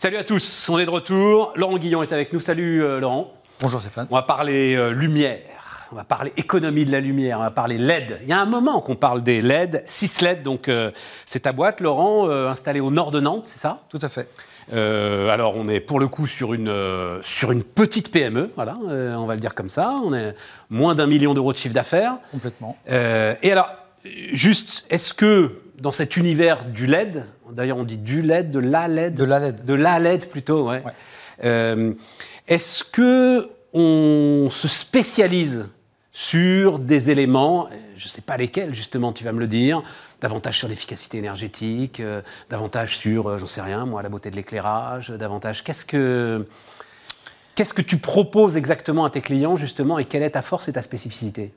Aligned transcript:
Salut 0.00 0.16
à 0.16 0.24
tous, 0.24 0.70
on 0.70 0.78
est 0.78 0.86
de 0.86 0.90
retour. 0.90 1.52
Laurent 1.56 1.76
Guillon 1.76 2.02
est 2.02 2.10
avec 2.14 2.32
nous. 2.32 2.40
Salut 2.40 2.82
euh, 2.82 3.00
Laurent. 3.00 3.34
Bonjour 3.60 3.82
Stéphane. 3.82 4.06
On 4.08 4.14
va 4.14 4.22
parler 4.22 4.74
euh, 4.74 4.92
lumière, 4.92 5.42
on 5.92 5.96
va 5.96 6.04
parler 6.04 6.32
économie 6.38 6.86
de 6.86 6.90
la 6.90 7.00
lumière, 7.00 7.38
on 7.38 7.42
va 7.42 7.50
parler 7.50 7.76
LED. 7.76 8.20
Il 8.22 8.28
y 8.30 8.32
a 8.32 8.40
un 8.40 8.46
moment 8.46 8.80
qu'on 8.80 8.96
parle 8.96 9.22
des 9.22 9.42
LED, 9.42 9.84
6 9.86 10.22
LED, 10.22 10.42
donc 10.42 10.70
euh, 10.70 10.90
c'est 11.26 11.40
ta 11.40 11.52
boîte, 11.52 11.82
Laurent, 11.82 12.30
installée 12.30 12.80
au 12.80 12.90
nord 12.90 13.10
de 13.10 13.20
Nantes, 13.20 13.42
c'est 13.44 13.58
ça? 13.58 13.82
Tout 13.90 13.98
à 14.00 14.08
fait. 14.08 14.26
Euh, 14.72 15.28
alors, 15.28 15.56
on 15.56 15.68
est 15.68 15.80
pour 15.80 16.00
le 16.00 16.08
coup 16.08 16.26
sur 16.26 16.54
une, 16.54 16.68
euh, 16.68 17.20
sur 17.22 17.52
une 17.52 17.62
petite 17.62 18.10
PME, 18.10 18.50
voilà, 18.56 18.78
euh, 18.88 19.14
on 19.16 19.26
va 19.26 19.34
le 19.34 19.40
dire 19.40 19.54
comme 19.54 19.68
ça. 19.68 19.94
On 20.04 20.14
est 20.14 20.34
moins 20.68 20.94
d'un 20.94 21.06
million 21.06 21.34
d'euros 21.34 21.52
de 21.52 21.58
chiffre 21.58 21.74
d'affaires. 21.74 22.14
Complètement. 22.30 22.76
Et 22.88 23.52
alors, 23.52 23.70
juste, 24.04 24.86
est-ce 24.90 25.12
que 25.12 25.60
dans 25.80 25.92
cet 25.92 26.16
univers 26.16 26.64
du 26.64 26.86
LED, 26.86 27.24
d'ailleurs 27.50 27.78
on 27.78 27.84
dit 27.84 27.98
du 27.98 28.22
LED, 28.22 28.50
de 28.50 28.58
la 28.58 28.86
LED, 28.86 29.14
De 29.14 29.24
la 29.24 29.38
LED. 29.38 29.64
de 29.64 29.74
la 29.74 29.98
LED 29.98 30.28
plutôt, 30.28 30.68
ouais. 30.68 30.82
Ouais. 30.84 30.92
Euh, 31.44 31.94
est-ce 32.48 32.84
que 32.84 33.48
on 33.72 34.48
se 34.50 34.68
spécialise 34.68 35.68
sur 36.12 36.78
des 36.78 37.10
éléments, 37.10 37.68
je 37.96 38.04
ne 38.04 38.08
sais 38.08 38.20
pas 38.20 38.36
lesquels 38.36 38.74
justement, 38.74 39.12
tu 39.12 39.24
vas 39.24 39.32
me 39.32 39.38
le 39.38 39.46
dire, 39.46 39.82
davantage 40.20 40.58
sur 40.58 40.68
l'efficacité 40.68 41.18
énergétique, 41.18 42.00
euh, 42.00 42.20
davantage 42.50 42.96
sur, 42.96 43.28
euh, 43.28 43.38
j'en 43.38 43.46
sais 43.46 43.62
rien, 43.62 43.86
moi, 43.86 44.02
la 44.02 44.08
beauté 44.08 44.30
de 44.30 44.36
l'éclairage, 44.36 45.10
davantage. 45.10 45.62
Qu'est-ce 45.62 45.84
que 45.86 46.46
qu'est-ce 47.54 47.72
que 47.74 47.82
tu 47.82 47.98
proposes 47.98 48.56
exactement 48.56 49.04
à 49.04 49.10
tes 49.10 49.20
clients 49.20 49.56
justement, 49.56 49.98
et 49.98 50.04
quelle 50.04 50.22
est 50.22 50.30
ta 50.30 50.42
force 50.42 50.68
et 50.68 50.72
ta 50.72 50.82
spécificité? 50.82 51.52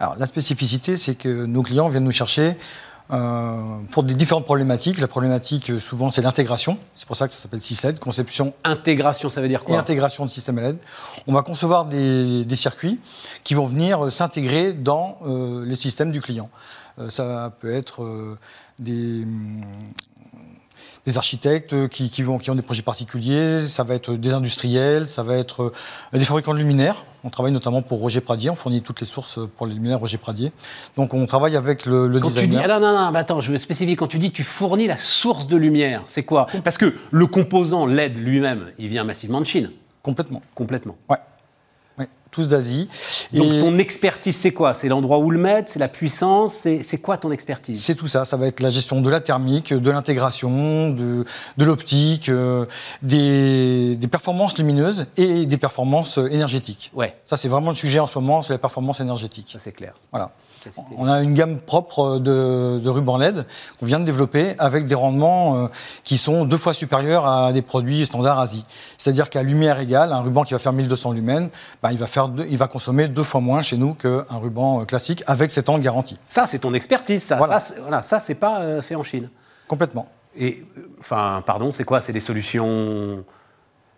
Alors 0.00 0.16
la 0.16 0.26
spécificité, 0.26 0.96
c'est 0.96 1.16
que 1.16 1.44
nos 1.46 1.62
clients 1.62 1.88
viennent 1.88 2.04
nous 2.04 2.12
chercher 2.12 2.50
euh, 2.50 2.54
pour 3.08 4.02
des 4.02 4.14
différentes 4.14 4.44
problématiques. 4.44 5.00
La 5.00 5.08
problématique, 5.08 5.70
euh, 5.70 5.78
souvent, 5.78 6.10
c'est 6.10 6.22
l'intégration. 6.22 6.78
C'est 6.94 7.06
pour 7.06 7.16
ça 7.16 7.26
que 7.26 7.34
ça 7.34 7.40
s'appelle 7.40 7.62
CISLED, 7.62 7.98
conception 7.98 8.52
Intégration, 8.64 9.30
ça 9.30 9.40
veut 9.40 9.48
dire 9.48 9.62
et 9.62 9.64
quoi 9.64 9.78
intégration 9.78 10.26
de 10.26 10.30
système 10.30 10.60
LED. 10.60 10.76
On 11.26 11.32
va 11.32 11.42
concevoir 11.42 11.86
des, 11.86 12.44
des 12.44 12.56
circuits 12.56 13.00
qui 13.44 13.54
vont 13.54 13.66
venir 13.66 14.04
euh, 14.04 14.10
s'intégrer 14.10 14.72
dans 14.74 15.18
euh, 15.26 15.62
les 15.64 15.74
systèmes 15.74 16.12
du 16.12 16.20
client. 16.20 16.50
Euh, 16.98 17.10
ça 17.10 17.52
peut 17.60 17.72
être 17.72 18.02
euh, 18.02 18.38
des, 18.78 19.24
des 21.08 21.16
architectes 21.16 21.88
qui, 21.88 22.10
qui 22.10 22.22
vont, 22.22 22.36
qui 22.36 22.50
ont 22.50 22.54
des 22.54 22.60
projets 22.62 22.82
particuliers, 22.82 23.60
ça 23.60 23.82
va 23.82 23.94
être 23.94 24.12
des 24.14 24.30
industriels, 24.34 25.08
ça 25.08 25.22
va 25.22 25.36
être 25.36 25.62
euh, 26.12 26.18
des 26.18 26.24
fabricants 26.26 26.52
de 26.52 26.58
luminaires. 26.58 26.96
On 27.24 27.30
travaille 27.30 27.50
notamment 27.52 27.80
pour 27.80 27.98
Roger 28.00 28.20
Pradier, 28.20 28.50
on 28.50 28.54
fournit 28.54 28.82
toutes 28.82 29.00
les 29.00 29.06
sources 29.06 29.38
pour 29.56 29.66
les 29.66 29.72
luminaires 29.74 29.98
Roger 30.00 30.18
Pradier. 30.18 30.52
Donc 30.98 31.14
on 31.14 31.24
travaille 31.24 31.56
avec 31.56 31.86
le, 31.86 32.08
le 32.08 32.20
Quand 32.20 32.28
tu 32.28 32.34
dis, 32.42 32.48
designer. 32.48 32.70
ah 32.70 32.78
non, 32.78 32.92
non, 32.92 33.14
attends, 33.18 33.40
je 33.40 33.50
veux 33.50 33.56
spécifier. 33.58 33.96
Quand 33.96 34.06
tu 34.06 34.18
dis 34.18 34.30
tu 34.30 34.44
fournis 34.44 34.86
la 34.86 34.98
source 34.98 35.46
de 35.46 35.56
lumière, 35.56 36.02
c'est 36.06 36.24
quoi? 36.24 36.46
Parce 36.62 36.76
que 36.76 36.94
le 37.10 37.26
composant 37.26 37.86
LED 37.86 38.18
lui-même, 38.18 38.66
il 38.78 38.88
vient 38.88 39.04
massivement 39.04 39.40
de 39.40 39.46
Chine, 39.46 39.70
Complètement. 40.02 40.42
complètement. 40.54 40.96
Ouais. 41.08 41.16
Tous 42.30 42.46
d'Asie. 42.46 42.88
Donc 43.32 43.46
Et- 43.54 43.60
ton 43.60 43.78
expertise, 43.78 44.36
c'est 44.36 44.52
quoi? 44.52 44.74
C'est 44.74 44.88
l'endroit 44.88 45.18
où 45.18 45.30
le 45.30 45.38
mettre? 45.38 45.72
C'est 45.72 45.78
la 45.78 45.88
puissance? 45.88 46.66
C'est 46.82 46.98
quoi 47.00 47.16
ton 47.16 47.30
expertise? 47.32 47.82
C'est 47.82 47.94
tout 47.94 48.06
ça, 48.06 48.26
ça 48.26 48.36
va 48.36 48.46
être 48.46 48.60
la 48.60 48.68
gestion 48.68 49.00
de 49.00 49.08
la 49.08 49.20
thermique, 49.20 49.72
de 49.72 49.90
l'intégration, 49.90 50.90
de, 50.90 51.24
de 51.56 51.64
l'optique, 51.64 52.28
euh, 52.28 52.66
des, 53.02 53.96
des 53.96 54.08
performances 54.08 54.58
lumineuses 54.58 55.06
et 55.16 55.46
des 55.46 55.56
performances 55.56 56.18
énergétiques. 56.18 56.92
Ouais, 56.94 57.16
Ça, 57.24 57.38
c'est 57.38 57.48
vraiment 57.48 57.70
le 57.70 57.76
sujet 57.76 57.98
en 57.98 58.06
ce 58.06 58.18
moment, 58.18 58.42
c'est 58.42 58.52
la 58.52 58.58
performance 58.58 59.00
énergétique. 59.00 59.48
ça 59.52 59.58
c'est 59.58 59.72
clair. 59.72 59.94
Voilà. 60.12 60.30
On 60.96 61.06
a 61.08 61.22
une 61.22 61.34
gamme 61.34 61.58
propre 61.58 62.18
de, 62.18 62.80
de 62.82 62.88
rubans 62.90 63.16
LED 63.18 63.46
qu'on 63.78 63.86
vient 63.86 64.00
de 64.00 64.04
développer 64.04 64.54
avec 64.58 64.86
des 64.86 64.94
rendements 64.94 65.56
euh, 65.56 65.66
qui 66.04 66.16
sont 66.18 66.44
deux 66.44 66.56
fois 66.58 66.74
supérieurs 66.74 67.26
à 67.26 67.52
des 67.52 67.62
produits 67.62 68.04
standards 68.06 68.38
Asie. 68.38 68.64
C'est-à-dire 68.98 69.30
qu'à 69.30 69.42
lumière 69.42 69.78
égale, 69.80 70.12
un 70.12 70.20
ruban 70.20 70.42
qui 70.44 70.52
va 70.54 70.58
faire 70.58 70.72
1200 70.72 71.12
lumens, 71.12 71.50
bah, 71.82 71.92
il, 71.92 71.98
va 71.98 72.06
faire 72.06 72.28
deux- 72.28 72.46
il 72.48 72.56
va 72.58 72.66
consommer 72.68 73.08
deux 73.08 73.22
fois 73.22 73.40
moins 73.40 73.62
chez 73.62 73.76
nous 73.76 73.94
qu'un 73.94 74.24
ruban 74.30 74.80
euh, 74.80 74.84
classique 74.84 75.22
avec 75.26 75.50
7 75.50 75.68
ans 75.68 75.78
de 75.78 75.82
garantie. 75.82 76.18
Ça, 76.28 76.46
c'est 76.46 76.58
ton 76.58 76.74
expertise, 76.74 77.22
ça. 77.22 77.36
Voilà. 77.36 77.60
Ça, 77.60 77.74
c'est- 77.74 77.80
voilà, 77.80 78.02
ça, 78.02 78.20
c'est 78.20 78.34
pas 78.34 78.60
euh, 78.60 78.82
fait 78.82 78.94
en 78.94 79.02
Chine. 79.02 79.28
Complètement. 79.66 80.06
Et, 80.36 80.64
enfin, 81.00 81.42
pardon, 81.44 81.72
c'est 81.72 81.84
quoi? 81.84 82.00
C'est 82.00 82.12
des 82.12 82.20
solutions 82.20 83.24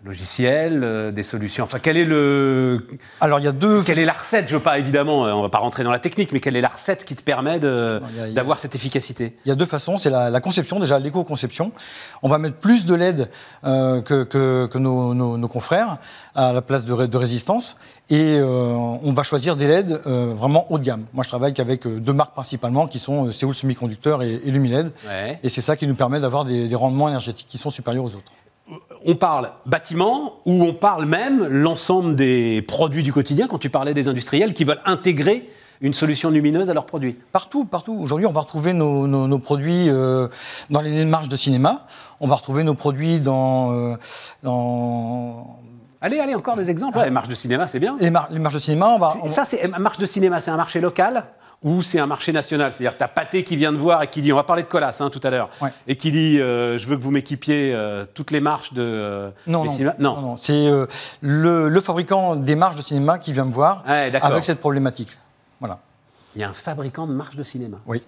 logicielles, 0.05 0.81
euh, 0.83 1.11
des 1.11 1.23
solutions. 1.23 1.65
Enfin, 1.65 1.79
quel 1.83 1.97
est 1.97 2.05
le. 2.05 2.87
Alors, 3.21 3.39
il 3.39 3.45
y 3.45 3.49
a 3.49 3.53
deux 3.53 3.83
Quelle 3.83 3.99
est 3.99 4.05
la 4.05 4.13
recette? 4.13 4.49
Je 4.49 4.55
veux 4.57 4.63
pas, 4.63 4.79
évidemment, 4.79 5.27
euh, 5.27 5.33
on 5.33 5.43
va 5.43 5.49
pas 5.49 5.59
rentrer 5.59 5.85
dans 5.85 5.91
la 5.93 5.99
technique, 5.99 6.33
mais 6.33 6.41
quelle 6.41 6.57
est 6.57 6.61
la 6.61 6.69
recette 6.69 7.05
qui 7.05 7.15
te 7.15 7.23
permet 7.23 7.59
d'avoir 7.61 8.59
cette 8.59 8.75
efficacité? 8.75 9.37
Il 9.45 9.49
y 9.49 9.53
a 9.53 9.55
deux 9.55 9.67
façons, 9.67 9.99
c'est 9.99 10.11
la, 10.11 10.31
la 10.31 10.41
conception, 10.41 10.81
déjà 10.81 10.99
l'éco-conception. 10.99 11.73
On 12.23 12.29
va 12.29 12.39
mettre 12.39 12.57
plus 12.57 12.85
de 12.87 12.95
LED 12.95 13.29
euh, 13.65 14.01
que, 14.01 14.25
que- 14.25 14.69
que 14.71 14.79
nos, 14.79 15.15
nos- 15.15 15.37
nos 15.37 15.49
confrères 15.49 15.99
à 16.35 16.53
la 16.53 16.63
place 16.63 16.85
de, 16.85 17.07
de 17.07 17.17
résistance. 17.17 17.77
Et 18.09 18.37
euh, 18.39 18.73
on 18.75 19.13
va 19.13 19.23
choisir 19.23 19.57
des 19.57 19.67
LED 19.69 20.01
euh, 20.07 20.33
vraiment 20.35 20.67
haut 20.73 20.79
de 20.79 20.85
gamme. 20.85 21.05
Moi, 21.13 21.23
je 21.25 21.29
travaille 21.29 21.53
qu'avec 21.55 21.87
deux 21.87 22.13
marques 22.13 22.33
principalement 22.35 22.87
qui 22.89 22.99
sont 22.99 23.31
Séoul 23.33 23.55
Semiconducteur 23.55 24.23
et, 24.23 24.35
et 24.45 24.51
Lumiled. 24.51 24.93
Ouais. 25.07 25.39
Et 25.43 25.49
c'est 25.49 25.61
ça 25.61 25.77
qui 25.77 25.87
nous 25.87 25.95
permet 25.95 26.21
d'avoir 26.21 26.45
des, 26.45 26.69
des 26.69 26.75
rendements 26.77 27.09
énergétiques 27.09 27.47
qui 27.49 27.59
sont 27.59 27.71
supérieurs 27.71 28.05
aux 28.05 28.15
autres. 28.15 28.33
On 29.07 29.15
parle 29.17 29.51
bâtiment 29.67 30.35
ou 30.47 30.63
on 30.63 30.73
parle 30.75 31.05
même 31.07 31.47
l'ensemble 31.49 32.15
des 32.17 32.63
produits 32.63 33.03
du 33.03 33.13
quotidien 33.13 33.47
quand 33.49 33.59
tu 33.59 33.71
parlais 33.71 33.95
des 33.95 34.09
industriels 34.09 34.53
qui 34.55 34.65
veulent 34.65 34.81
intégrer 34.85 35.49
une 35.81 35.95
solution 35.95 36.29
lumineuse 36.31 36.69
à 36.69 36.75
leurs 36.75 36.85
produits. 36.85 37.17
Partout, 37.33 37.65
partout. 37.65 37.95
Aujourd'hui, 37.99 38.27
on 38.27 38.33
va 38.33 38.41
retrouver 38.41 38.75
nos, 38.75 39.07
nos- 39.07 39.27
nos 39.27 39.39
produits 39.39 39.89
euh, 39.89 40.29
dans 40.69 40.83
les 40.83 41.05
marches 41.07 41.29
de 41.29 41.37
cinéma. 41.37 41.87
On 42.21 42.27
va 42.27 42.35
retrouver 42.35 42.63
nos 42.65 42.75
produits 42.75 43.19
dans, 43.19 43.73
euh, 43.73 43.97
dans 44.43 45.59
Allez, 46.03 46.19
allez, 46.19 46.35
encore 46.35 46.57
des 46.57 46.69
exemples. 46.71 46.99
Ouais, 46.99 47.11
marche 47.11 47.29
de 47.29 47.35
cinéma, 47.35 47.67
c'est 47.67 47.79
bien. 47.79 47.97
les, 48.01 48.11
mar- 48.11 48.29
les 48.31 48.39
marches 48.39 48.55
de 48.55 48.59
cinéma. 48.59 48.89
On 48.89 48.99
va, 48.99 49.13
on- 49.23 49.29
Ça, 49.29 49.45
c'est 49.45 49.67
marche 49.79 49.99
de 49.99 50.07
cinéma, 50.07 50.41
c'est 50.41 50.51
un 50.51 50.57
marché 50.57 50.81
local 50.81 51.25
ou 51.63 51.83
c'est 51.83 51.99
un 51.99 52.07
marché 52.07 52.33
national 52.33 52.73
C'est-à-dire, 52.73 52.97
tu 52.97 53.05
as 53.05 53.09
Pathé 53.09 53.45
qui 53.45 53.57
vient 53.57 53.73
de 53.73 53.77
voir 53.77 54.03
et 54.03 54.09
qui 54.09 54.23
dit, 54.23 54.33
on 54.33 54.37
va 54.37 54.45
parler 54.45 54.63
de 54.63 54.69
Colas 54.69 54.97
hein, 55.01 55.11
tout 55.11 55.21
à 55.23 55.31
l'heure, 55.31 55.51
Ouais. 55.61 55.71
et 55.87 55.97
qui 55.97 56.11
dit, 56.11 56.41
euh, 56.41 56.79
je 56.79 56.87
veux 56.87 56.97
que 56.97 57.03
vous 57.03 57.11
m'équipiez 57.11 57.75
euh, 57.75 58.05
toutes 58.15 58.31
les 58.31 58.41
marches 58.41 58.73
de 58.73 58.83
euh, 58.83 59.31
Non, 59.47 59.65
non, 59.65 59.73
non, 59.99 60.21
non. 60.21 60.37
c'est 60.37 60.53
euh, 60.69 60.87
le, 61.21 61.69
le 61.69 61.81
fabricant 61.81 62.37
des 62.37 62.55
marches 62.57 62.77
de 62.77 62.83
cinéma 62.83 63.19
qui 63.19 63.33
vient 63.33 63.45
me 63.45 63.53
voir 63.53 63.85
Ouais, 63.87 64.11
avec 64.23 64.45
cette 64.45 64.61
problématique. 64.61 65.17
Voilà. 65.59 65.79
Il 66.35 66.41
y 66.41 66.45
a 66.45 66.49
un 66.49 66.53
fabricant 66.55 67.07
de 67.07 67.13
marches 67.13 67.37
de 67.37 67.43
cinéma. 67.43 67.79
Oui. 67.87 68.03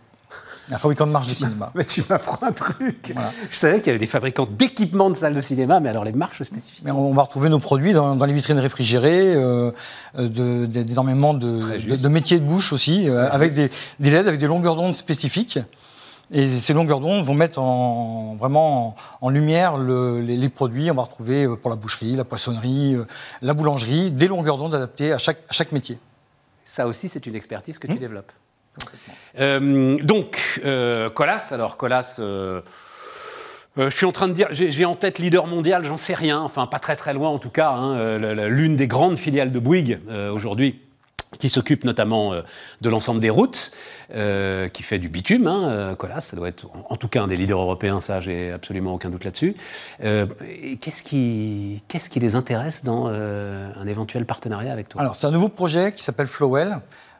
Un 0.70 0.78
fabricant 0.78 1.06
de 1.06 1.12
marches 1.12 1.26
de 1.26 1.34
cinéma. 1.34 1.70
Mais 1.74 1.84
tu 1.84 2.02
m'apprends 2.08 2.38
un 2.46 2.52
truc. 2.52 3.10
Voilà. 3.12 3.32
Je 3.50 3.56
savais 3.56 3.78
qu'il 3.80 3.88
y 3.88 3.90
avait 3.90 3.98
des 3.98 4.06
fabricants 4.06 4.46
d'équipements 4.48 5.10
de 5.10 5.16
salles 5.16 5.34
de 5.34 5.40
cinéma, 5.40 5.80
mais 5.80 5.88
alors 5.90 6.04
les 6.04 6.12
marches 6.12 6.42
spécifiques. 6.44 6.82
Mais 6.84 6.92
on 6.92 7.12
va 7.12 7.22
retrouver 7.22 7.48
nos 7.48 7.58
produits 7.58 7.92
dans, 7.92 8.14
dans 8.14 8.24
les 8.26 8.32
vitrines 8.32 8.60
réfrigérées, 8.60 9.34
euh, 9.34 9.72
euh, 10.18 10.28
de- 10.28 10.66
de- 10.66 10.82
d'énormément 10.82 11.34
de, 11.34 12.08
métiers 12.08 12.38
de 12.38 12.44
bouche 12.44 12.72
aussi, 12.72 13.08
euh, 13.10 13.28
avec 13.30 13.54
des, 13.54 13.70
des 14.00 14.10
LED 14.10 14.28
avec 14.28 14.40
des 14.40 14.46
longueurs 14.46 14.76
d'onde 14.76 14.94
spécifiques. 14.94 15.58
Et 16.30 16.46
ces 16.46 16.72
longueurs 16.72 17.00
d'onde 17.00 17.24
vont 17.24 17.34
mettre 17.34 17.58
en, 17.58 18.36
vraiment 18.36 18.86
en, 18.88 18.96
en 19.20 19.28
lumière 19.30 19.76
le- 19.76 20.20
les, 20.22 20.36
les 20.36 20.48
produits. 20.48 20.90
On 20.90 20.94
va 20.94 21.02
retrouver 21.02 21.46
pour 21.60 21.70
la 21.70 21.76
boucherie, 21.76 22.14
la 22.14 22.24
poissonnerie, 22.24 22.96
la 23.42 23.52
boulangerie, 23.52 24.10
des 24.12 24.28
longueurs 24.28 24.56
d'onde 24.58 24.74
adaptées 24.76 25.12
à 25.12 25.18
chaque, 25.18 25.38
à 25.48 25.52
chaque 25.52 25.72
métier. 25.72 25.98
Ça 26.64 26.86
aussi, 26.86 27.08
c'est 27.10 27.26
une 27.26 27.34
expertise 27.34 27.78
que 27.78 27.86
Mmh. 27.88 27.94
tu 27.94 27.98
développes. 27.98 28.32
Euh, 29.38 29.96
donc, 29.96 30.60
euh, 30.64 31.10
Colas, 31.10 31.48
alors 31.52 31.76
Colas, 31.76 32.16
euh, 32.18 32.60
je 33.76 33.88
suis 33.88 34.06
en 34.06 34.12
train 34.12 34.28
de 34.28 34.32
dire, 34.32 34.48
j'ai 34.50 34.84
en 34.84 34.94
tête 34.94 35.18
leader 35.18 35.46
mondial, 35.46 35.84
j'en 35.84 35.96
sais 35.96 36.14
rien, 36.14 36.40
enfin 36.40 36.66
pas 36.66 36.78
très 36.78 36.96
très 36.96 37.14
loin 37.14 37.30
en 37.30 37.38
tout 37.38 37.50
cas, 37.50 37.70
hein, 37.70 38.18
l'une 38.48 38.76
des 38.76 38.86
grandes 38.86 39.16
filiales 39.16 39.50
de 39.50 39.58
Bouygues 39.58 39.98
aujourd'hui 40.32 40.80
qui 41.38 41.48
s'occupe 41.48 41.84
notamment 41.84 42.34
de 42.82 42.90
l'ensemble 42.90 43.18
des 43.18 43.30
routes, 43.30 43.72
qui 44.10 44.82
fait 44.82 44.98
du 44.98 45.08
bitume, 45.08 45.46
hein, 45.46 45.94
Colas, 45.98 46.20
ça 46.20 46.36
doit 46.36 46.48
être 46.48 46.66
en, 46.90 46.96
tout 46.98 47.08
cas 47.08 47.22
un 47.22 47.28
des 47.28 47.36
leaders 47.36 47.58
européens, 47.58 48.02
ça 48.02 48.20
j'ai 48.20 48.52
absolument 48.52 48.92
aucun 48.92 49.08
doute 49.08 49.24
là-dessus. 49.24 49.56
Qu'est-ce 50.02 51.02
qui, 51.02 51.80
les 52.16 52.34
intéresse 52.34 52.84
dans 52.84 53.06
un 53.06 53.86
éventuel 53.86 54.26
partenariat 54.26 54.70
avec 54.70 54.90
toi? 54.90 55.00
Alors, 55.00 55.14
c'est 55.14 55.26
un 55.26 55.30
nouveau 55.30 55.48
projet 55.48 55.92
qui 55.92 56.04
s'appelle 56.04 56.26
Flowell. 56.26 56.76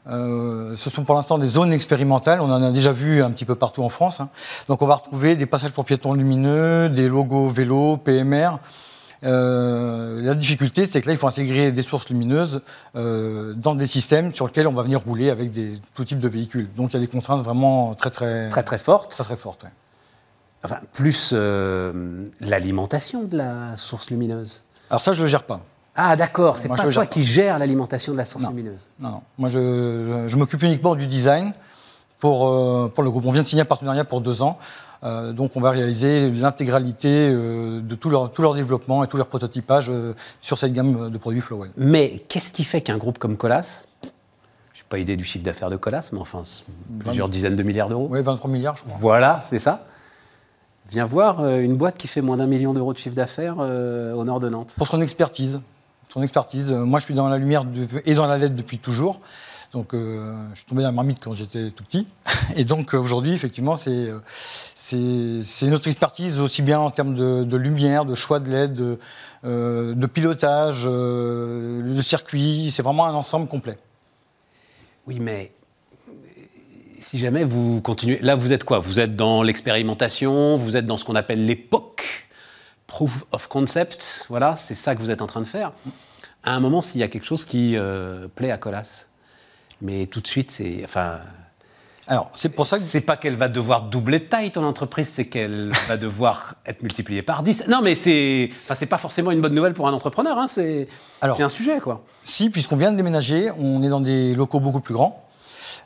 Euh, 0.08 0.74
ce 0.76 0.90
sont 0.90 1.04
pour 1.04 1.14
l'instant 1.14 1.38
des 1.38 1.46
zones 1.46 1.72
expérimentales. 1.72 2.40
On 2.40 2.50
en 2.50 2.62
a 2.62 2.72
déjà 2.72 2.90
vu 2.92 3.22
un 3.22 3.30
petit 3.30 3.44
peu 3.44 3.54
partout 3.54 3.82
en 3.84 3.88
France. 3.88 4.20
hein. 4.20 4.28
Donc, 4.68 4.82
on 4.82 4.86
va 4.86 4.96
retrouver 4.96 5.36
des 5.36 5.46
passages 5.46 5.72
pour 5.72 5.84
piétons 5.84 6.14
lumineux, 6.14 6.88
des 6.88 7.08
logos 7.08 7.48
vélo, 7.50 7.96
PMR. 7.98 8.58
Euh, 9.24 10.16
la 10.20 10.34
difficulté, 10.34 10.84
c'est 10.86 11.00
que 11.00 11.06
là, 11.06 11.12
il 11.12 11.16
faut 11.16 11.28
intégrer 11.28 11.70
des 11.70 11.82
sources 11.82 12.08
lumineuses 12.08 12.62
euh, 12.96 13.54
dans 13.54 13.76
des 13.76 13.86
systèmes 13.86 14.32
sur 14.32 14.46
lesquels 14.46 14.66
on 14.66 14.72
va 14.72 14.82
venir 14.82 14.98
rouler 15.00 15.30
avec 15.30 15.52
des, 15.52 15.78
tout 15.94 16.04
type 16.04 16.18
de 16.18 16.28
véhicules. 16.28 16.68
Donc, 16.74 16.90
il 16.92 16.94
y 16.94 16.96
a 16.96 17.00
des 17.00 17.06
contraintes 17.06 17.42
vraiment 17.42 17.94
très, 17.94 18.10
très, 18.10 18.48
Très 18.50 18.64
très 18.64 18.78
forte. 18.78 19.12
très, 19.12 19.22
très 19.22 19.36
fortes. 19.36 19.62
ouais. 19.62 19.70
Enfin, 20.64 20.78
plus 20.92 21.32
l'alimentation 22.40 23.22
de 23.24 23.36
la 23.36 23.76
source 23.76 24.10
lumineuse. 24.10 24.62
Alors, 24.90 25.00
ça, 25.00 25.12
je 25.12 25.18
ne 25.18 25.24
le 25.24 25.28
gère 25.28 25.42
pas. 25.44 25.60
Ah, 25.94 26.16
d'accord, 26.16 26.58
c'est 26.58 26.68
pas 26.68 26.76
je 26.76 26.88
toi 26.94 27.06
qui 27.06 27.22
gère 27.22 27.58
l'alimentation 27.58 28.12
de 28.12 28.18
la 28.18 28.24
source 28.24 28.42
Non. 28.42 28.50
lumineuse. 28.50 28.88
Non, 28.98 29.10
non. 29.10 29.22
Moi, 29.38 29.48
je, 29.50 29.58
je- 29.58 30.28
je 30.28 30.36
m'occupe 30.38 30.62
uniquement 30.62 30.94
du 30.94 31.06
design 31.06 31.52
pour, 32.18 32.40
pour 32.92 33.02
le 33.04 33.10
groupe. 33.10 33.24
On 33.26 33.32
vient 33.32 33.42
de 33.42 33.46
signer 33.46 33.62
un 33.62 33.66
partenariat 33.66 34.04
pour 34.04 34.20
deux 34.20 34.40
ans. 34.42 34.58
donc 35.32 35.56
on 35.56 35.60
va 35.60 35.70
réaliser 35.72 36.30
l'intégralité 36.30 37.28
de 37.30 37.94
tout 37.96 38.08
leur, 38.08 38.30
tout 38.32 38.40
leur 38.42 38.54
développement 38.54 39.02
et 39.04 39.08
tout 39.08 39.16
leur 39.16 39.26
prototypage 39.26 39.90
sur 40.40 40.56
cette 40.56 40.72
gamme 40.72 41.10
de 41.10 41.18
produits 41.18 41.40
Flowell. 41.40 41.72
Mais 41.76 42.22
qu'est-ce 42.28 42.52
qui 42.52 42.62
fait 42.64 42.80
qu'un 42.80 42.96
groupe 42.98 43.18
comme 43.18 43.36
Colas, 43.36 43.84
je 44.02 44.06
n'ai 44.08 44.84
pas 44.88 44.98
idée 44.98 45.16
du 45.16 45.24
chiffre 45.24 45.44
d'affaires 45.44 45.70
de 45.70 45.76
Colas, 45.76 46.08
mais 46.12 46.20
enfin 46.20 46.42
plusieurs 47.00 47.28
dizaines 47.28 47.56
de 47.56 47.62
milliards 47.64 47.88
d'euros. 47.88 48.06
Oui, 48.10 48.22
23 48.22 48.48
milliards 48.50 48.76
je 48.76 48.84
crois. 48.84 48.96
Voilà, 49.00 49.42
c'est 49.44 49.58
ça. 49.58 49.84
Viens 50.90 51.04
voir 51.06 51.46
une 51.48 51.76
boîte 51.76 51.96
qui 51.98 52.06
fait 52.06 52.20
moins 52.22 52.36
d'un 52.36 52.46
million 52.46 52.72
d'euros 52.72 52.92
de 52.92 52.98
chiffre 52.98 53.16
d'affaires 53.16 53.58
au 53.58 54.24
nord 54.24 54.38
de 54.40 54.48
Nantes. 54.48 54.74
Pour 54.78 54.86
son 54.86 55.00
expertise 55.00 55.60
son 56.08 56.22
expertise. 56.22 56.70
Euh, 56.70 56.84
moi, 56.84 56.98
je 56.98 57.06
suis 57.06 57.14
dans 57.14 57.28
la 57.28 57.38
lumière 57.38 57.64
et 58.04 58.14
dans 58.14 58.26
la 58.26 58.38
lettre 58.38 58.54
depuis 58.54 58.78
toujours. 58.78 59.20
Donc, 59.72 59.94
euh, 59.94 60.34
je 60.52 60.58
suis 60.58 60.66
tombé 60.66 60.82
dans 60.82 60.88
la 60.88 60.92
marmite 60.92 61.18
quand 61.22 61.32
j'étais 61.32 61.70
tout 61.70 61.82
petit. 61.84 62.06
Et 62.56 62.64
donc, 62.64 62.92
aujourd'hui, 62.92 63.32
effectivement, 63.32 63.74
c'est, 63.74 64.08
c'est, 64.74 65.66
notre 65.66 65.88
expertise 65.88 66.38
aussi 66.40 66.60
bien 66.60 66.78
en 66.78 66.90
termes 66.90 67.14
de, 67.14 67.56
lumière, 67.56 68.04
de 68.04 68.14
choix 68.14 68.38
de 68.38 68.50
LED, 68.50 68.74
de, 68.74 68.98
euh, 69.46 69.94
de 69.94 70.06
pilotage, 70.06 70.84
de 70.84 72.02
circuit. 72.02 72.70
C'est 72.70 72.82
vraiment 72.82 73.06
un 73.06 73.14
ensemble 73.14 73.48
complet. 73.48 73.78
Oui, 75.06 75.20
mais 75.20 75.52
si 77.00 77.18
jamais 77.18 77.44
vous 77.44 77.80
continuez. 77.80 78.18
Là, 78.20 78.36
vous 78.36 78.52
êtes 78.52 78.64
quoi? 78.64 78.78
Vous 78.78 79.00
êtes 79.00 79.16
dans 79.16 79.42
l'expérimentation, 79.42 80.56
vous 80.56 80.76
êtes 80.76 80.86
dans 80.86 80.96
ce 80.96 81.04
qu'on 81.04 81.16
appelle 81.16 81.46
l'époque? 81.46 82.28
Proof 82.92 83.24
of 83.32 83.48
concept, 83.48 84.26
voilà, 84.28 84.54
c'est 84.54 84.74
ça 84.74 84.94
que 84.94 85.00
vous 85.00 85.10
êtes 85.10 85.22
en 85.22 85.26
train 85.26 85.40
de 85.40 85.46
faire. 85.46 85.72
À 86.44 86.52
un 86.52 86.60
moment, 86.60 86.82
s'il 86.82 87.00
y 87.00 87.02
a 87.02 87.08
quelque 87.08 87.24
chose 87.24 87.46
qui 87.46 87.74
euh, 87.74 88.28
plaît 88.28 88.50
à 88.50 88.58
Colas, 88.58 89.06
mais 89.80 90.04
tout 90.04 90.20
de 90.20 90.26
suite, 90.26 90.50
c'est, 90.50 90.82
enfin, 90.84 91.20
alors 92.06 92.28
c'est 92.34 92.50
pour 92.50 92.66
ça 92.66 92.76
que 92.76 92.82
c'est 92.82 93.00
pas 93.00 93.16
qu'elle 93.16 93.36
va 93.36 93.48
devoir 93.48 93.84
doubler 93.84 94.18
de 94.18 94.24
taille 94.24 94.50
ton 94.50 94.62
entreprise, 94.62 95.08
c'est 95.10 95.24
qu'elle 95.24 95.70
va 95.88 95.96
devoir 95.96 96.56
être 96.66 96.82
multipliée 96.82 97.22
par 97.22 97.42
10. 97.42 97.64
Non, 97.66 97.80
mais 97.80 97.94
c'est, 97.94 98.50
c'est 98.54 98.84
pas 98.84 98.98
forcément 98.98 99.30
une 99.30 99.40
bonne 99.40 99.54
nouvelle 99.54 99.72
pour 99.72 99.88
un 99.88 99.94
entrepreneur, 99.94 100.36
hein, 100.36 100.48
c'est, 100.50 100.86
c'est 101.22 101.42
un 101.42 101.48
sujet 101.48 101.80
quoi. 101.80 102.04
Si, 102.24 102.50
puisqu'on 102.50 102.76
vient 102.76 102.92
de 102.92 102.98
déménager, 102.98 103.50
on 103.58 103.82
est 103.82 103.88
dans 103.88 104.02
des 104.02 104.34
locaux 104.34 104.60
beaucoup 104.60 104.80
plus 104.80 104.94
grands. 104.94 105.26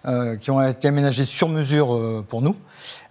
Euh, 0.04 0.36
qui 0.36 0.50
ont 0.50 0.62
été 0.62 0.88
aménagés 0.88 1.24
sur 1.24 1.48
mesure 1.48 1.94
euh, 1.94 2.24
pour 2.28 2.40
nous, 2.40 2.54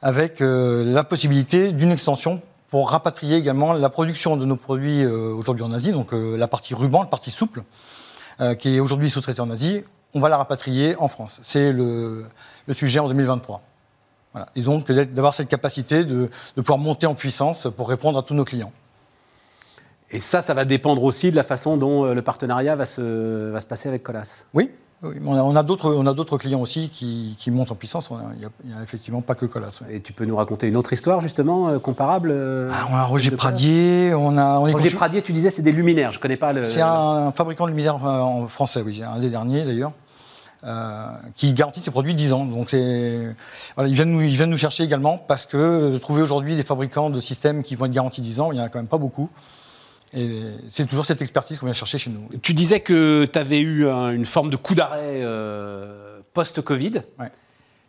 avec 0.01 0.37
la 0.39 1.03
possibilité 1.03 1.73
d'une 1.73 1.91
extension 1.91 2.41
pour 2.75 2.89
rapatrier 2.89 3.37
également 3.37 3.71
la 3.71 3.89
production 3.89 4.35
de 4.35 4.43
nos 4.43 4.57
produits 4.57 5.01
euh, 5.01 5.33
aujourd'hui 5.33 5.63
en 5.63 5.71
Asie, 5.71 5.93
donc 5.93 6.11
euh, 6.11 6.35
la 6.35 6.49
partie 6.49 6.73
ruban, 6.75 7.03
la 7.03 7.07
partie 7.07 7.31
souple, 7.31 7.63
euh, 8.41 8.53
qui 8.53 8.75
est 8.75 8.79
aujourd'hui 8.81 9.09
sous-traitée 9.09 9.39
en 9.39 9.49
Asie, 9.49 9.85
on 10.13 10.19
va 10.19 10.27
la 10.27 10.35
rapatrier 10.35 10.93
en 10.97 11.07
France. 11.07 11.39
C'est 11.41 11.71
le, 11.71 12.25
sujet 12.73 12.99
en 12.99 13.07
2023. 13.07 13.61
Voilà. 14.33 14.47
Et 14.57 14.61
donc 14.61 14.91
d'avoir 14.91 15.33
cette 15.33 15.47
capacité 15.47 16.03
de, 16.03 16.29
de, 16.57 16.61
pouvoir 16.61 16.77
monter 16.77 17.07
en 17.07 17.15
puissance 17.15 17.69
pour 17.77 17.87
répondre 17.87 18.19
à 18.19 18.23
tous 18.23 18.33
nos 18.33 18.43
clients. 18.43 18.73
Et 20.11 20.19
ça, 20.19 20.41
ça 20.41 20.53
va 20.53 20.65
dépendre 20.65 21.05
aussi 21.05 21.31
de 21.31 21.37
la 21.37 21.45
façon 21.45 21.77
dont 21.77 22.03
le 22.13 22.21
partenariat 22.21 22.75
va 22.75 22.85
se, 22.85 23.51
va 23.51 23.61
se 23.61 23.67
passer 23.67 23.87
avec 23.87 24.03
Colas. 24.03 24.43
Oui, 24.53 24.69
on 25.03 25.55
a, 25.55 25.63
d'autres 26.13 26.37
clients 26.37 26.61
aussi 26.61 26.89
qui, 26.89 27.51
montent 27.51 27.71
en 27.71 27.75
puissance. 27.75 28.11
Il 28.11 28.69
n'y 28.69 28.73
a, 28.73 28.81
effectivement 28.81 29.21
pas 29.21 29.35
que 29.35 29.45
Colas. 29.45 29.79
Et 29.89 30.01
tu 30.01 30.13
peux 30.13 30.25
nous 30.25 30.35
raconter 30.35 30.67
une 30.67 30.77
autre 30.77 30.93
histoire, 30.93 31.21
justement, 31.21 31.69
euh, 31.69 31.79
comparable 31.79 32.29
euh, 32.31 32.69
ah, 32.73 32.87
On 32.91 32.95
a 32.95 33.03
Roger 33.03 33.31
Pradier. 33.31 34.13
On 34.15 34.37
a, 34.37 34.57
Roger 34.57 34.95
Pradier, 34.95 35.21
tu 35.21 35.33
disais, 35.33 35.51
c'est 35.51 35.61
des 35.61 35.71
luminaires. 35.71 36.11
Je 36.11 36.17
ne 36.17 36.21
connais 36.21 36.37
pas 36.37 36.53
le. 36.53 36.63
C'est 36.63 36.81
un, 36.81 37.31
fabricant 37.31 37.65
de 37.65 37.71
luminaires 37.71 38.05
euh, 38.05 38.19
en 38.19 38.47
français, 38.47 38.81
oui. 38.85 39.01
Un 39.03 39.19
des 39.19 39.29
derniers, 39.29 39.65
d'ailleurs. 39.65 39.91
qui 41.35 41.53
garantit 41.53 41.81
ses 41.81 41.91
produits 41.91 42.15
10 42.15 42.33
ans. 42.33 42.45
Donc 42.45 42.73
ils, 42.73 43.35
viennent 43.77 44.11
nous, 44.11 44.21
ils 44.21 44.35
viennent 44.35 44.49
nous 44.49 44.57
chercher 44.57 44.83
également 44.83 45.17
parce 45.17 45.45
que 45.45 45.97
trouver 45.97 46.21
aujourd'hui 46.21 46.55
des 46.55 46.63
fabricants 46.63 47.09
de 47.09 47.19
systèmes 47.19 47.63
qui 47.63 47.75
vont 47.75 47.85
être 47.85 47.91
garantis 47.91 48.21
10 48.21 48.39
ans, 48.39 48.51
il 48.51 48.55
n'y 48.55 48.61
en 48.61 48.65
a 48.65 48.69
quand 48.69 48.79
même 48.79 48.87
pas 48.87 48.97
beaucoup. 48.97 49.29
Et 50.15 50.43
c'est 50.69 50.85
toujours 50.85 51.05
cette 51.05 51.21
expertise 51.21 51.59
qu'on 51.59 51.65
vient 51.65 51.73
chercher 51.73 51.97
chez 51.97 52.09
nous. 52.09 52.29
Tu 52.41 52.53
disais 52.53 52.79
que 52.79 53.25
tu 53.31 53.37
avais 53.37 53.59
eu 53.59 53.85
une 53.85 54.25
forme 54.25 54.49
de 54.49 54.55
coup 54.55 54.73
d'arrêt 54.73 55.21
euh, 55.21 56.19
post-Covid, 56.33 57.01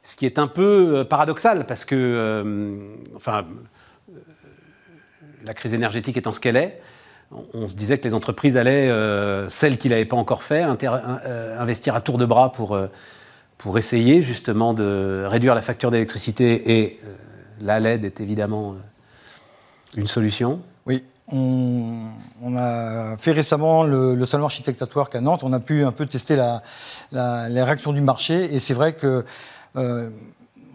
ce 0.03 0.17
qui 0.17 0.27
est 0.27 0.39
un 0.39 0.49
peu 0.49 0.99
euh, 0.99 1.05
paradoxal 1.05 1.67
parce 1.67 1.85
que, 1.85 1.95
euh, 1.95 2.79
enfin, 3.15 3.47
la 5.45 5.55
crise 5.55 5.73
énergétique 5.73 6.17
étant 6.17 6.33
ce 6.33 6.41
qu'elle 6.41 6.57
est, 6.57 6.81
on 7.55 7.69
se 7.69 7.75
disait 7.75 7.99
que 7.99 8.07
les 8.07 8.15
entreprises 8.15 8.57
allaient, 8.57 8.89
celles 9.49 9.79
qui 9.79 9.89
ne 9.89 9.95
l'avaient 9.95 10.05
pas 10.05 10.17
encore 10.17 10.45
fait, 10.45 10.63
investir 10.63 11.97
à 11.97 12.01
tour 12.01 12.19
de 12.19 12.25
bras 12.25 12.53
pour, 12.53 12.79
pour 13.59 13.79
essayer 13.79 14.23
justement 14.23 14.75
de 14.75 15.25
réduire 15.27 15.57
la 15.57 15.63
facture 15.63 15.91
d'électricité 15.91 16.79
et 16.79 17.01
la 17.61 17.81
LED 17.81 18.05
est 18.05 18.21
évidemment 18.21 18.77
une 19.97 20.07
solution. 20.07 20.61
Oui, 20.87 21.03
on, 21.33 22.57
a 22.57 23.17
fait 23.19 23.33
récemment 23.33 23.83
le, 23.83 24.15
le 24.15 24.27
salon 24.27 24.45
architectatoire 24.45 25.09
à 25.13 25.21
Nantes. 25.21 25.43
On 25.43 25.53
a 25.53 25.61
pu 25.61 25.85
un 25.85 25.93
peu 25.93 26.07
tester 26.07 26.37
la, 26.37 26.63
les 27.49 27.63
réactions 27.63 27.93
du 27.93 28.01
marché. 28.01 28.55
Et 28.55 28.59
c'est 28.59 28.75
vrai 28.75 28.95
que. 28.95 29.25
Euh, 29.77 30.11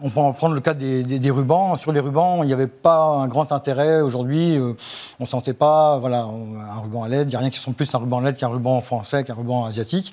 on 0.04 0.10
peut 0.10 0.18
en 0.18 0.32
prendre 0.32 0.56
le 0.56 0.60
cas 0.60 0.74
des, 0.74 1.30
rubans. 1.30 1.76
Sur 1.76 1.92
les 1.92 2.00
rubans, 2.00 2.42
il 2.42 2.48
n'y 2.48 2.52
avait 2.52 2.66
pas 2.66 3.04
un 3.04 3.28
grand 3.28 3.52
intérêt 3.52 4.00
aujourd'hui. 4.00 4.56
Euh, 4.56 4.72
on 5.20 5.24
ne 5.24 5.28
sentait 5.28 5.52
pas 5.52 5.96
voilà, 5.98 6.22
un 6.22 6.80
ruban 6.80 7.04
à 7.04 7.08
LED. 7.08 7.28
Il 7.28 7.30
n'y 7.30 7.36
a 7.36 7.38
rien 7.38 7.50
qui 7.50 7.60
sont 7.60 7.72
plus 7.72 7.94
un 7.94 7.98
ruban 7.98 8.18
LED 8.18 8.36
qu'un 8.36 8.48
ruban 8.48 8.80
français, 8.80 9.22
qu'un 9.22 9.34
ruban 9.34 9.64
asiatique. 9.64 10.12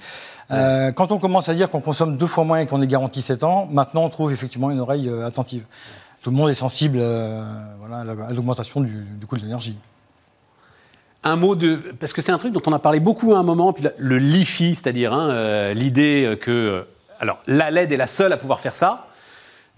Euh, 0.51 0.91
quand 0.91 1.11
on 1.11 1.17
commence 1.17 1.49
à 1.49 1.55
dire 1.55 1.71
qu'on 1.71 1.81
consomme 1.81 2.17
deux 2.17 2.27
fois 2.27 2.43
moins 2.43 2.59
et 2.59 2.67
qu'on 2.67 2.83
est 2.83 2.87
garanti 2.87 3.23
7 3.23 3.43
ans, 3.43 3.67
maintenant 3.71 4.03
on 4.03 4.09
trouve 4.09 4.31
effectivement 4.31 4.69
une 4.69 4.79
oreille 4.79 5.11
attentive. 5.25 5.65
Tout 6.21 6.29
le 6.29 6.35
monde 6.35 6.51
est 6.51 6.53
sensible 6.53 7.03
voilà, 7.79 8.01
à 8.01 8.33
l'augmentation 8.33 8.81
du, 8.81 9.07
du 9.19 9.25
coût 9.25 9.37
de 9.37 9.41
l'énergie 9.41 9.79
un 11.23 11.35
mot 11.35 11.55
de. 11.55 11.75
Parce 11.99 12.13
que 12.13 12.21
c'est 12.21 12.31
un 12.31 12.37
truc 12.37 12.53
dont 12.53 12.61
on 12.65 12.73
a 12.73 12.79
parlé 12.79 12.99
beaucoup 12.99 13.33
à 13.33 13.39
un 13.39 13.43
moment, 13.43 13.73
puis 13.73 13.85
le 13.97 14.17
LiFi, 14.17 14.75
c'est-à-dire 14.75 15.13
hein, 15.13 15.29
euh, 15.29 15.73
l'idée 15.73 16.37
que. 16.39 16.51
Euh, 16.51 16.83
alors, 17.19 17.39
la 17.47 17.69
LED 17.69 17.91
est 17.91 17.97
la 17.97 18.07
seule 18.07 18.31
à 18.31 18.37
pouvoir 18.37 18.59
faire 18.59 18.75
ça. 18.75 19.07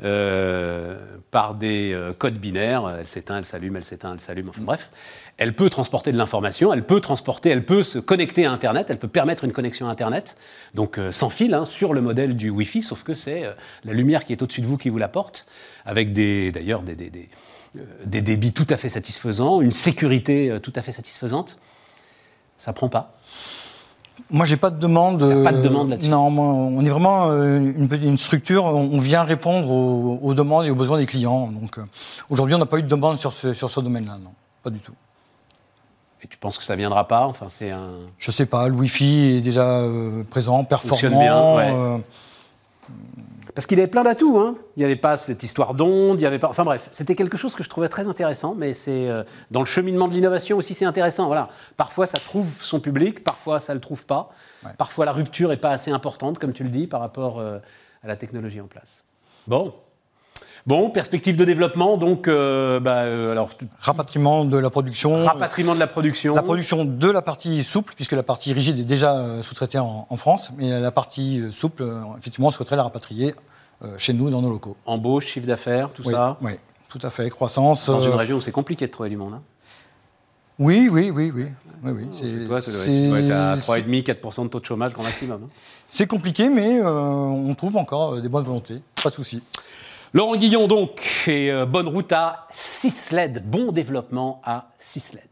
Euh, 0.04 0.98
par 1.30 1.54
des 1.54 1.96
codes 2.18 2.38
binaires, 2.38 2.98
elle 3.00 3.06
s'éteint, 3.06 3.38
elle 3.38 3.46
s'allume, 3.46 3.76
elle 3.76 3.84
s'éteint, 3.84 4.14
elle 4.14 4.20
s'allume, 4.20 4.50
enfin 4.50 4.62
bref. 4.62 4.90
Elle 5.38 5.56
peut 5.56 5.70
transporter 5.70 6.12
de 6.12 6.18
l'information, 6.18 6.74
elle 6.74 6.84
peut 6.84 7.02
transporter, 7.02 7.50
elle 7.50 7.66
peut 7.66 7.84
se 7.84 8.00
connecter 8.00 8.46
à 8.46 8.52
Internet, 8.52 8.88
elle 8.90 8.98
peut 8.98 9.08
permettre 9.08 9.44
une 9.44 9.54
connexion 9.54 9.88
à 9.88 9.92
Internet, 9.92 10.38
donc 10.74 11.00
sans 11.12 11.30
fil, 11.30 11.54
hein, 11.54 11.66
sur 11.66 11.94
le 11.94 12.02
modèle 12.02 12.36
du 12.36 12.50
Wi-Fi, 12.50 12.82
sauf 12.82 13.04
que 13.04 13.16
c'est 13.16 13.44
la 13.84 13.94
lumière 13.94 14.26
qui 14.26 14.34
est 14.34 14.42
au-dessus 14.42 14.62
de 14.62 14.68
vous 14.68 14.78
qui 14.78 14.90
vous 14.90 14.98
l'apporte, 14.98 15.48
avec 15.86 16.13
des, 16.13 16.51
d'ailleurs 16.51 16.82
des, 16.82 16.96
euh, 16.96 17.27
des 18.06 18.22
débits 18.22 18.54
tout 18.54 18.68
à 18.70 18.78
fait 18.78 18.90
satisfaisants, 18.90 19.62
une 19.62 19.72
sécurité 19.72 20.50
euh, 20.50 20.60
tout 20.60 20.74
à 20.75 20.82
fait 20.82 20.92
satisfaisante. 20.92 21.58
Ça 22.58 22.74
prend 22.74 22.90
pas. 22.90 23.13
Moi, 24.30 24.46
j'ai 24.46 24.58
pas 24.58 24.70
de 24.70 24.80
demande. 24.80 25.20
pas 25.44 25.51
de 25.51 25.62
demande 25.62 25.90
là-dessus. 25.90 26.10
Non, 26.10 26.28
on 26.28 26.86
est 26.86 26.90
vraiment 26.90 27.32
euh, 27.32 27.58
une, 27.58 27.90
une 27.92 28.18
structure. 28.18 28.66
On 28.66 29.00
vient 29.00 29.24
répondre 29.24 29.72
aux, 29.72 30.34
demandes 30.34 30.66
et 30.66 30.70
aux 30.70 30.75
besoins 30.75 31.00
des 31.00 31.08
clients. 31.08 31.48
Donc, 31.48 31.80
aujourd'hui, 32.30 32.54
on 32.54 32.60
n'a 32.60 32.68
pas 32.68 32.78
eu 32.78 32.84
de 32.84 32.88
demande 32.88 33.18
sur 33.18 33.34
ce, 33.34 33.54
sur 33.54 33.70
ce 33.70 33.80
domaine-là, 33.80 34.18
non, 34.24 34.32
pas 34.62 34.70
du 34.70 34.80
tout. 34.80 34.94
Et 36.22 36.28
tu 36.28 36.38
penses 36.38 36.60
que 36.60 36.63
ça 36.63 36.75
viendra 36.75 37.08
pas? 37.08 37.25
Enfin, 37.25 37.48
c'est 37.50 37.72
un. 37.72 37.90
Je 38.20 38.30
sais 38.30 38.46
pas. 38.46 38.68
Le 38.68 38.75
Wi-Fi 38.75 39.38
est 39.38 39.42
déjà 39.42 39.84
présent, 40.30 40.63
performant. 40.66 41.56
Bien, 41.58 42.01
parce 43.53 43.67
qu'il 43.67 43.79
avait 43.79 43.88
plein 43.88 44.03
d'atouts. 44.03 44.39
Hein. 44.39 44.55
Il 44.75 44.79
n'y 44.79 44.86
avait 44.86 44.96
pas 44.96 45.17
cette 45.17 45.43
histoire 45.43 45.74
d'onde, 45.74 46.20
il 46.20 46.24
y 46.24 46.25
avait 46.25 46.39
pas. 46.39 46.50
Enfin 46.50 46.63
bref, 46.63 46.89
c'était 46.91 47.15
quelque 47.15 47.38
chose 47.38 47.55
que 47.55 47.63
je 47.63 47.70
trouvais 47.70 47.89
très 47.89 48.08
intéressant, 48.08 48.55
mais 48.55 48.74
c'est 48.74 49.08
euh, 49.08 49.24
dans 49.51 49.60
le 49.60 49.65
cheminement 49.65 50.08
de 50.08 50.13
l'innovation 50.13 50.58
aussi, 50.58 50.74
c'est 50.74 50.86
intéressant. 50.86 51.27
Voilà. 51.27 51.50
Parfois, 51.77 52.08
ça 52.08 52.17
trouve 52.20 52.48
son 52.62 52.79
public, 52.79 53.24
parfois, 53.24 53.60
ça 53.60 53.74
ne 53.74 53.77
le 53.77 53.81
trouve 53.81 54.05
pas. 54.05 54.31
Parfois, 54.77 55.05
la 55.05 55.12
rupture 55.12 55.50
n'est 55.50 55.58
pas 55.58 55.72
assez 55.72 55.91
importante, 55.91 56.39
comme 56.39 56.53
tu 56.53 56.63
le 56.63 56.70
dis, 56.70 56.88
par 56.88 57.00
rapport 57.00 57.39
euh, 57.39 57.60
à 58.03 58.08
la 58.08 58.15
technologie 58.15 58.62
en 58.62 58.67
place. 58.67 59.03
Bon. 59.48 59.74
Bon, 60.68 60.89
perspective 60.89 61.38
de 61.38 61.46
développement, 61.46 61.98
donc, 61.98 62.27
euh, 62.27 62.80
bah, 62.80 63.01
alors... 63.01 63.50
Rapatriement 63.80 64.46
de 64.46 64.58
la 64.58 64.70
production. 64.70 65.25
Rapatriement 65.25 65.74
de 65.74 65.80
la 65.80 65.88
production. 65.88 66.36
La 66.36 66.44
production 66.44 66.86
de 66.86 67.10
la 67.10 67.22
partie 67.22 67.63
souple, 67.63 67.94
puisque 67.96 68.12
la 68.12 68.24
partie 68.24 68.53
rigide 68.53 68.80
est 68.80 68.84
déjà 68.84 69.41
sous-traitée 69.41 69.80
en, 69.80 70.15
France, 70.15 70.51
mais 70.58 70.80
la 70.80 70.91
partie 70.91 71.41
souple, 71.51 71.84
effectivement, 72.18 72.50
on 72.50 72.51
souhaiterait 72.51 72.75
la 72.75 72.84
rapatrier 72.84 73.34
chez 73.98 74.13
nous, 74.13 74.30
dans 74.30 74.41
nos 74.41 74.51
locaux. 74.51 74.77
Embauche, 74.86 75.27
chiffre 75.27 75.48
d'affaires, 75.48 75.89
tout 75.89 76.03
ça 76.03 76.38
Oui, 76.41 76.51
tout 76.89 77.00
à 77.01 77.10
fait, 77.10 77.30
croissance. 77.30 77.88
Dans 77.88 78.00
une 78.00 78.13
région 78.13 78.38
où 78.38 78.41
c'est 78.41 78.51
compliqué 78.51 78.86
de 78.86 78.91
trouver 78.91 79.10
du 79.10 79.18
monde. 79.18 79.34
Hein 79.34 79.41
oui, 80.60 80.89
oui, 80.91 81.10
oui, 81.10 81.32
oui. 81.34 81.46
oui, 81.84 81.91
oui. 81.91 82.08
C'est, 82.12 82.46
toi, 82.46 82.62
tu 82.62 83.08
dois 83.08 83.20
être 83.20 83.32
à 83.32 83.56
3,5-4% 83.56 84.44
de 84.44 84.48
taux 84.50 84.60
de 84.60 84.65
chômage 84.65 84.94
grand 84.94 85.03
maximum. 85.03 85.44
Hein. 85.46 85.50
c'est 85.88 86.06
compliqué, 86.06 86.50
mais 86.50 86.80
on 86.84 87.56
trouve 87.56 87.77
encore 87.77 88.22
des 88.22 88.30
bonnes 88.30 88.44
volontés, 88.44 88.75
pas 89.01 89.10
de 89.10 89.15
souci. 89.15 89.41
Laurent 90.13 90.36
Guillon, 90.36 90.68
donc, 90.68 91.24
et 91.27 91.50
euh, 91.50 91.65
bonne 91.65 91.88
route 91.88 92.12
à 92.12 92.46
6 92.50 93.13
LED. 93.13 93.50
Bon 93.50 93.72
développement 93.72 94.41
à 94.44 94.74
6 94.77 95.13
LED. 95.13 95.31